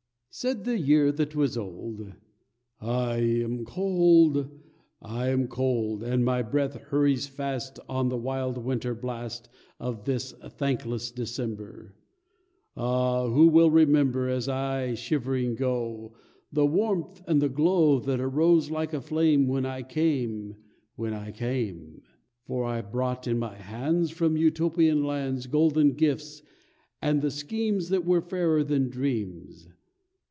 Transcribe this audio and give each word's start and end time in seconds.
I. 0.00 0.32
Said 0.32 0.62
the 0.62 0.78
year 0.78 1.10
that 1.10 1.34
was 1.34 1.58
old: 1.58 2.12
"I 2.80 3.16
am 3.16 3.64
cold, 3.64 4.48
I 5.02 5.28
am 5.28 5.48
cold, 5.48 6.04
And 6.04 6.24
my 6.24 6.40
breath 6.40 6.76
hurries 6.76 7.26
fast 7.26 7.80
On 7.88 8.08
the 8.10 8.16
wild 8.16 8.56
winter 8.56 8.94
blast 8.94 9.48
Of 9.80 10.04
this 10.04 10.30
thankless 10.32 11.10
December; 11.10 11.96
Ah, 12.76 13.28
who 13.28 13.48
will 13.48 13.72
remember 13.72 14.28
As 14.28 14.48
I, 14.48 14.94
shivering, 14.94 15.56
go, 15.56 16.14
The 16.52 16.64
warmth 16.64 17.22
and 17.26 17.42
the 17.42 17.48
glow 17.48 17.98
That 17.98 18.20
arose 18.20 18.70
like 18.70 18.94
a 18.94 19.00
flame 19.00 19.48
When 19.48 19.66
I 19.66 19.82
came, 19.82 20.54
when 20.94 21.12
I 21.12 21.32
came? 21.32 22.02
For 22.46 22.64
I 22.64 22.82
brought 22.82 23.26
in 23.26 23.40
my 23.40 23.56
hands, 23.56 24.12
From 24.12 24.36
Utopian 24.36 25.02
lands, 25.02 25.48
Golden 25.48 25.94
gifts, 25.94 26.40
and 27.02 27.20
the 27.20 27.32
schemes 27.32 27.88
That 27.88 28.04
were 28.06 28.22
fairer 28.22 28.62
than 28.62 28.90
dreams. 28.90 29.68